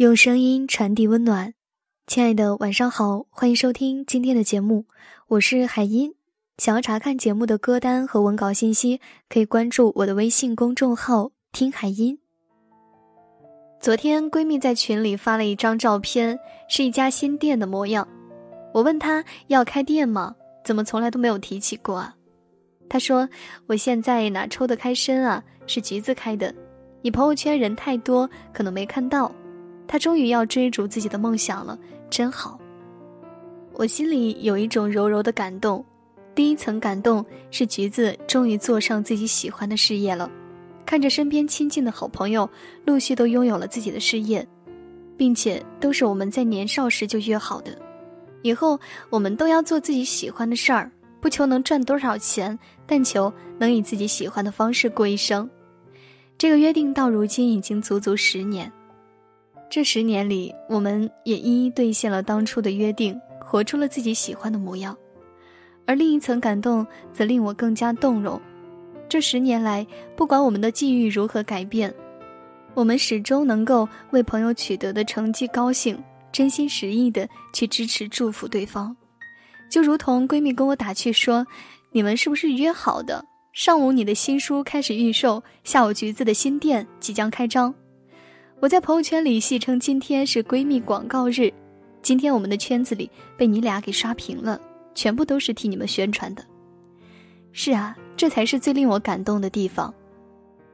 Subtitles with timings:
[0.00, 1.52] 用声音传递温暖，
[2.06, 4.86] 亲爱的，晚上好，欢迎收听今天的节目，
[5.28, 6.14] 我是海音。
[6.56, 12.18] 想要查看节目的歌单和文稿信息，可以关注我的微信公众号“听海音”。
[13.78, 18.08] 昨天闺蜜在群里发了一张照片，是一家新店的模样。
[18.72, 20.34] 我问她要开店吗？
[20.64, 22.16] 怎么从来都没有提起过啊？
[22.88, 23.28] 她说
[23.68, 25.44] ：“我现在哪抽得开身啊？
[25.66, 26.54] 是橘子开的，
[27.02, 29.30] 你朋友圈人太多，可能没看到。”
[29.90, 31.76] 他终于要追逐自己的梦想了，
[32.08, 32.56] 真好。
[33.72, 35.84] 我心里有一种柔柔的感动。
[36.32, 40.30] 第一层感动是橘子终于做上自己喜欢的事业了，
[40.86, 42.48] 看着身边亲近的好朋友
[42.84, 44.46] 陆续都拥有了自己的事业，
[45.16, 47.76] 并且都是我们在年少时就约好的，
[48.42, 48.78] 以后
[49.10, 50.88] 我们都要做自己喜欢的事儿，
[51.20, 55.50] 不求能赚多少钱，但求能以自己喜欢的方式过一生。
[56.38, 58.70] 这个约定到如今已经足足十年。
[59.70, 64.96] 这十年里，我们也一一兑现了当初的约定，活出了自己喜欢的模样。
[65.86, 68.40] 而另一层感动，则令我更加动容。
[69.08, 69.86] 这十年来，
[70.16, 71.94] 不管我们的际遇如何改变，
[72.74, 75.96] 我们始终能够为朋友取得的成绩高兴，
[76.32, 78.96] 真心实意的去支持、祝福对方。
[79.70, 81.46] 就如同闺蜜跟我打趣说
[81.94, 83.24] ：“你们是不是约好的？
[83.52, 87.72] 上午你的新书开始预售，下午橘子的新店即将开张。”
[88.60, 91.50] 我在朋友圈里戏称今天是闺蜜广告日，
[92.02, 94.60] 今天我们的圈子里被你俩给刷屏了，
[94.94, 96.44] 全部都是替你们宣传的。
[97.52, 99.92] 是啊，这才是最令我感动的地方。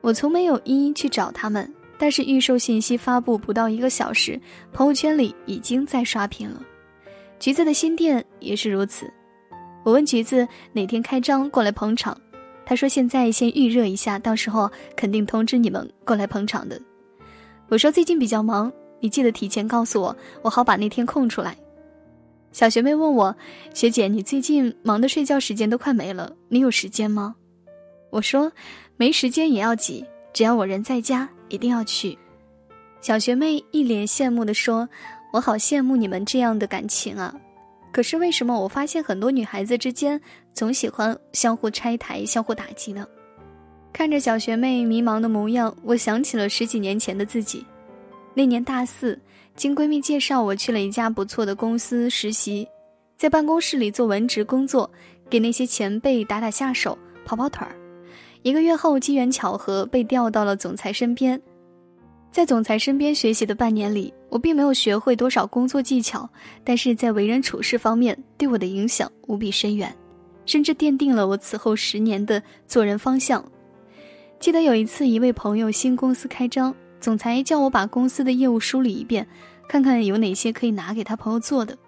[0.00, 4.40] 我从没有一一去找他们，但是预售信息发布不到一个小时，
[4.72, 6.62] 朋友圈里已经在刷屏了。
[7.38, 9.12] 橘子的新店也是如此。
[9.82, 12.18] 我问橘子哪天开张过来捧场，
[12.64, 16.80] 他说现在先预热一下，到时候肯定通知你们过来捧场的。
[17.68, 21.56] 我说最近比较忙，你记得提前告诉我，我好把那天空出来。
[22.52, 23.34] 小学妹问我，
[23.72, 27.34] 学姐你最近忙的睡觉时间都快没了，你有时间吗？
[28.10, 28.52] 我说
[28.96, 32.16] 没时间也要挤，只要我人在家，一定要去。
[33.00, 34.88] 小学妹一脸羡慕地说
[35.32, 37.34] ：“我好羡慕你们这样的感情啊！
[37.92, 40.20] 可是为什么我发现很多女孩子之间
[40.52, 43.04] 总喜欢相互拆台、相互打击呢？”
[43.94, 47.64] 看着小学妹迷茫的模样，我想起了十几年前的自己。
[48.34, 49.16] 那年大四，
[49.54, 52.66] 经闺蜜介绍，我去了一家不错的公司实习，
[53.16, 54.90] 在办公室里做文职工作，
[55.30, 57.76] 给那些前辈打打下手、跑跑腿儿。
[58.42, 61.40] 一个月后，机缘巧合被调到了总裁身边。
[62.32, 66.28] 在总裁身边学习的半年里，我并没有学会多少工作技巧，
[66.64, 69.96] 但是在为人处事方面，对我的影响无比深远，
[70.46, 73.42] 甚至奠定了我此后十年的做人方向。
[74.44, 79.26] 记得有一次，一位朋友新公司开张，总裁叫我把公司的业务梳理一遍，
[79.66, 81.78] 看看有哪些可以拿给他朋友做的。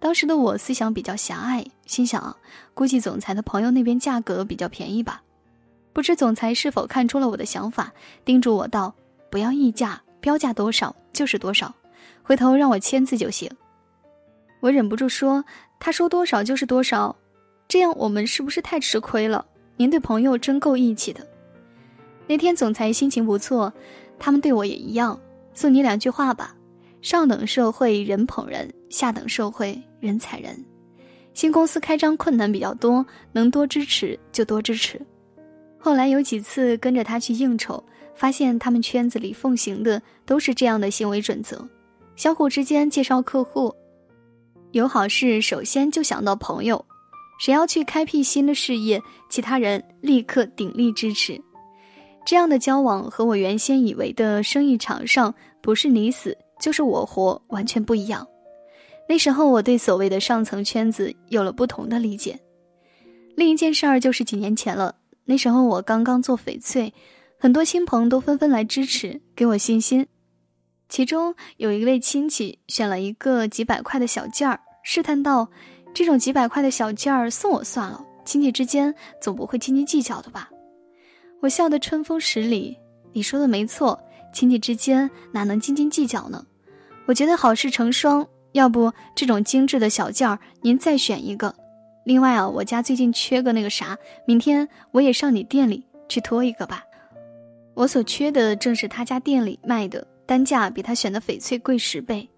[0.00, 2.36] 当时的我思想比较狭隘，心想，啊
[2.74, 5.22] 估计总裁的朋友那边价格比较便宜吧。
[5.92, 7.92] 不知总裁是否看出了我的想法，
[8.24, 8.92] 叮嘱我道
[9.30, 11.72] ：“不要议价，标价多少就是多少，
[12.24, 13.48] 回头让我签字就行。”
[14.58, 15.44] 我忍不住说
[15.78, 17.14] ：“他说多少就是多少，
[17.68, 19.46] 这样我们是不是太吃亏了？
[19.76, 21.24] 您对朋友真够义气的。”
[22.26, 23.72] 那天总裁心情不错，
[24.18, 25.18] 他们对我也一样。
[25.54, 26.54] 送你两句话吧：
[27.00, 30.64] 上等社会人捧人，下等社会人踩人。
[31.32, 35.00] 新公司开张困难比较多，能多支持就多支持。
[35.78, 37.82] 后来有几次跟着他去应酬，
[38.14, 41.66] 发现他们圈子里奉行的都是这样的行为准则：
[42.16, 43.72] 相互之间介绍客户，
[44.72, 46.84] 有好事首先就想到朋友，
[47.38, 51.40] 谁要去开辟新的事业，其他人立刻鼎力支持。
[52.26, 55.32] 这样的交往和我原先以为的生意场上
[55.62, 58.26] 不是你死就是我活完全不一样。
[59.08, 62.36] 那时候我对所谓的上层圈子有了不同的理解。
[63.36, 66.92] 另一件事儿就是几年前了，那时候我刚刚做翡翠，
[67.38, 70.08] 很多亲朋都纷纷来支持，给我信心。
[70.88, 75.48] 其中有一位亲戚选了一个几百块的小件儿，试探道
[75.94, 80.50] ：“这种几百块的小件儿送我算了，亲戚之间总不会斤斤计较的吧？”
[81.40, 82.76] 我笑得春风十里，
[83.12, 83.98] 你说的没错，
[84.32, 86.44] 亲戚之间哪能斤斤计较呢？
[87.06, 91.54] 我觉得好事成双，要不这种精致的小件儿，您再选一个。
[92.04, 93.96] 另外啊，我家最近缺个那个啥，
[94.26, 96.82] 明天我也上你店里去托一个吧。
[97.74, 102.28] 我所缺的正是他家店里卖的，单价比他选的翡翠贵十倍。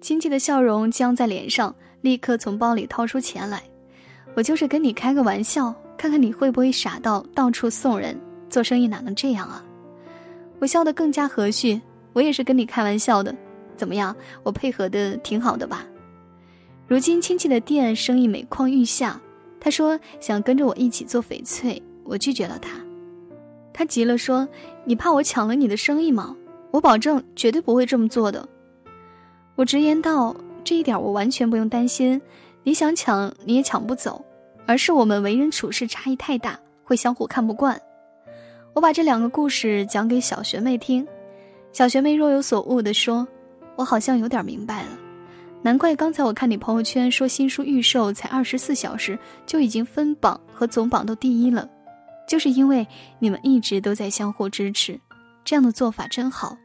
[0.00, 3.62] 亲戚的笑容僵在脸上，立刻从包里掏出钱来。
[4.34, 5.74] 我就是跟你开个玩笑。
[5.96, 8.18] 看看你会不会傻到到处送人？
[8.50, 9.64] 做生意哪能这样啊？
[10.60, 11.80] 我笑得更加和煦。
[12.12, 13.34] 我也是跟你开玩笑的，
[13.76, 14.14] 怎么样？
[14.44, 15.84] 我配合的挺好的吧？
[16.86, 19.20] 如今亲戚的店生意每况愈下，
[19.58, 22.70] 他说想跟着我一起做翡翠，我拒绝了他。
[23.72, 24.46] 他急了说
[24.86, 26.36] ：“你怕我抢了你的生意吗？
[26.70, 28.48] 我保证绝对不会这么做的。”
[29.56, 32.22] 我直言道：“这一点我完全不用担心，
[32.62, 34.24] 你想抢你也抢不走，
[34.66, 37.80] 而是我们为人处事差异太大，会相互看不惯。”
[38.74, 41.06] 我把这两个故事讲给小学妹听，
[41.72, 43.26] 小学妹若有所悟地说
[43.76, 44.88] ：“我好像有点明白了，
[45.62, 51.68] 难怪刚才我看你朋友圈说新书预售才二十四小时就已经分榜和总榜都第一了。”
[52.26, 52.86] 就是因为
[53.18, 54.98] 你们一直都在相互支持，
[55.44, 56.56] 这样的做法真好。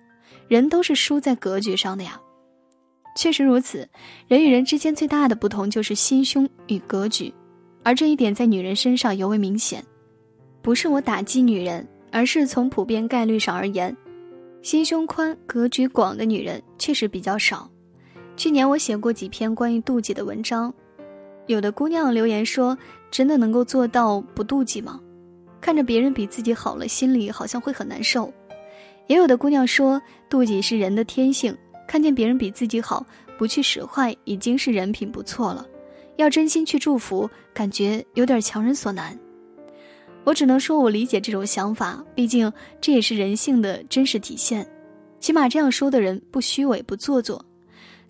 [0.47, 2.19] 人都是输在格局上的呀，
[3.15, 3.87] 确实如此。
[4.27, 7.31] 人与人之间最大的不同就是心胸与格局，
[7.83, 9.83] 而这一点在女人身上尤为明显。
[10.61, 13.95] 不是我打击女人，而是从普遍概率上而言，
[14.61, 17.69] 心胸宽、格局广的女人确实比较少。
[18.35, 20.73] 去年我写过几篇关于妒忌的文章，
[21.47, 22.77] 有的姑娘留言说
[23.09, 24.99] ：“真的能够做到不妒忌吗？”
[25.61, 28.31] 看着别人比自己好了，心里好像会很难受。
[29.07, 31.55] 也有的姑娘说，妒忌是人的天性，
[31.87, 33.05] 看见别人比自己好，
[33.37, 35.65] 不去使坏，已经是人品不错了。
[36.19, 39.17] 要真心去祝福，感觉有点强人所难。
[40.25, 42.51] 我只能说，我理解这种想法，毕竟
[42.81, 44.69] 这也是人性的真实体现。
[45.21, 47.45] 起码这样说的人不虚伪不做作。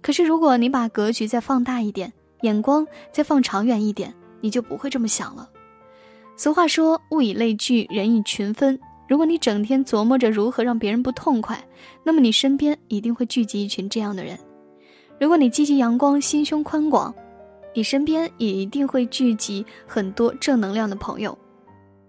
[0.01, 2.11] 可是如果你把格局再放大一点，
[2.41, 5.47] 眼光再放长远一点，你就不会这么想了。
[6.35, 11.63] 俗话说：“物以类聚，人以群分。”如果你整天琢磨着如何让别人不痛快，
[12.03, 14.38] 那么你身边一定会聚集一群这样的人。
[15.19, 17.13] 如果你积极阳光、心胸宽广，
[17.79, 21.37] 你身边也一定会聚集很多正能量的朋友。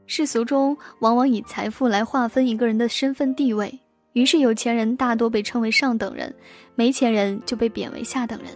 [0.04, 3.78] 世俗中往往以财富来划分一个人的身份地位，
[4.12, 6.34] 于是有钱人大多被称为上等人，
[6.74, 8.50] 没钱人就被贬为下等人。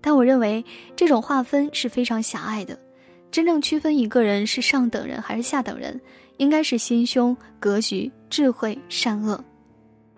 [0.00, 0.64] 但我认为
[0.96, 2.78] 这种划分是非常狭隘的。
[3.30, 6.00] 真正区分一个人是上等人还是下等人，
[6.38, 9.44] 应该是心胸、格局、智慧、善恶。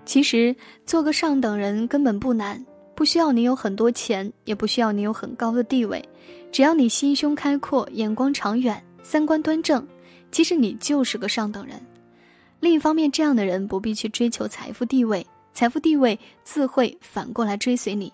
[0.05, 0.55] 其实
[0.87, 2.65] 做个上等人根本不难，
[2.99, 6.05] 不需要你有很多钱，也不需要你有很高的地位，
[6.51, 9.87] 只要你心胸开阔、眼光长远、三观端正，
[10.33, 11.81] 其实你就是个上等人。
[12.59, 18.13] 另一方面，这样的人不必去追求财富地位，财富地位自会反过来追随你。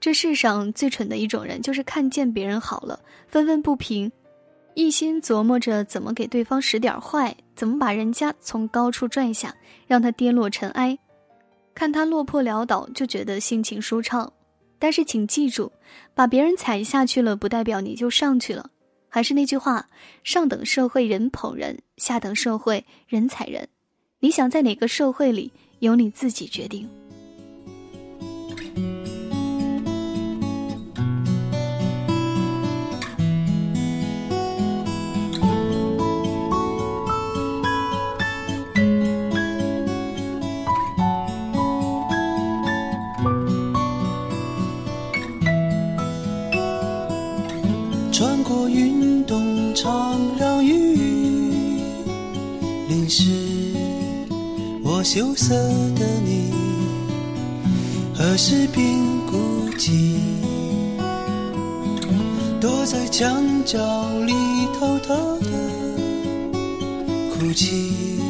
[0.00, 4.10] 这世上最蠢的一种人，就是看见别人好了，愤愤不平，
[4.74, 9.54] 一心琢磨着怎么给对方使点坏，怎么把人家从高处拽下，
[9.86, 10.98] 让他跌落尘埃，
[11.74, 14.32] 看他落魄潦倒，就觉得心情舒畅。
[14.78, 15.72] 但是请记住，
[16.14, 18.70] 把别人踩下去了，不代表你就上去了。
[19.08, 19.88] 还是那句话，
[20.24, 23.68] 上等社会人捧人，下等社会人踩人。
[24.20, 26.88] 你想在哪个社会里，由你自己决定。
[49.82, 50.94] 常让雨
[52.88, 53.24] 淋湿
[54.84, 55.56] 我羞涩
[55.98, 56.52] 的你，
[58.14, 58.96] 何时便
[59.26, 60.20] 孤寂？
[62.60, 63.80] 躲在墙角
[64.20, 64.32] 里
[64.78, 65.50] 偷偷的
[67.34, 68.20] 哭泣。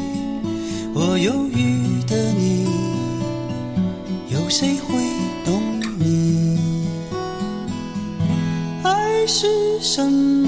[0.95, 2.67] 我忧郁的你，
[4.31, 4.95] 有谁会
[5.45, 5.61] 懂
[5.99, 6.59] 你？
[8.83, 10.42] 爱是什么？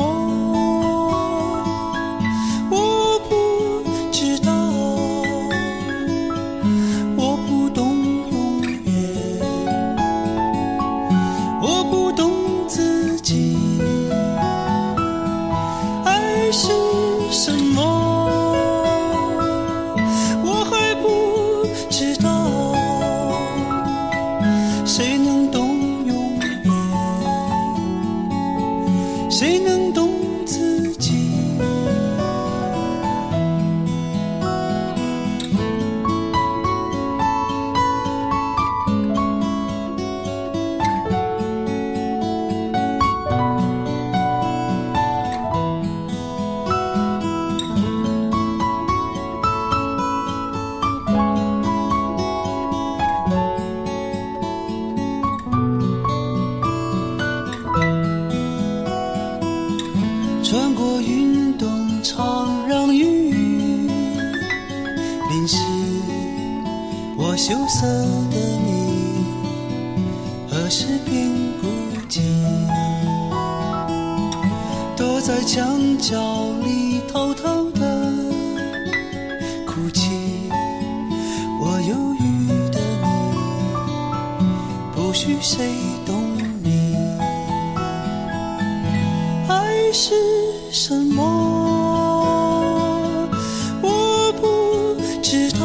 [17.45, 17.94] 什么？
[60.45, 61.67] 穿过运动
[62.03, 63.33] 场，让雨
[65.31, 65.57] 淋湿
[67.17, 67.87] 我羞涩
[68.31, 68.37] 的
[68.67, 69.25] 你，
[70.47, 71.33] 何时变
[71.63, 71.67] 孤
[72.11, 72.21] 寂，
[74.95, 78.13] 躲在墙角里偷偷的
[79.67, 80.11] 哭泣。
[81.59, 83.09] 我忧郁的你，
[84.95, 85.73] 不许谁
[86.05, 86.23] 懂
[89.97, 90.13] 是
[90.73, 91.23] 什么？
[93.81, 95.65] 我不知道，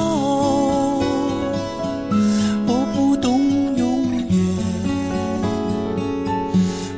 [2.68, 4.56] 我不懂永远，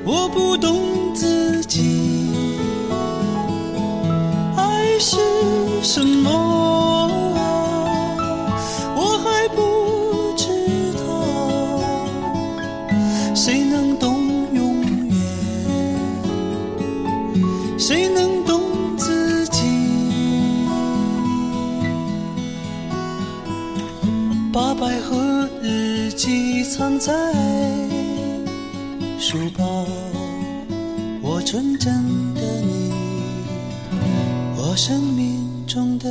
[0.04, 2.28] 我不懂自己。
[4.58, 5.16] 爱是
[5.82, 6.51] 什么？
[24.54, 27.14] 把百合日记藏在
[29.18, 29.86] 书包，
[31.22, 32.92] 我纯真的你，
[34.58, 36.10] 我生命中的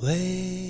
[0.00, 0.69] 唯一。